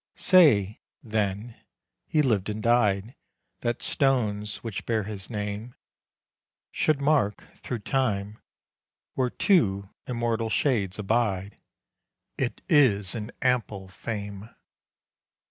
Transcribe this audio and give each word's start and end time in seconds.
20 0.15 0.15
Say, 0.19 0.79
then, 1.03 1.61
he 2.07 2.23
lived 2.23 2.49
and 2.49 2.63
died 2.63 3.15
That 3.59 3.83
stones 3.83 4.63
which 4.63 4.87
bear 4.87 5.03
his 5.03 5.29
name 5.29 5.75
Should 6.71 6.99
mark, 6.99 7.43
through 7.53 7.83
Time, 7.85 8.39
where 9.13 9.29
two 9.29 9.91
immortal 10.07 10.49
Shades 10.49 10.97
abide; 10.97 11.59
It 12.35 12.61
is 12.67 13.13
an 13.13 13.31
ample 13.43 13.89
fame. 13.89 14.49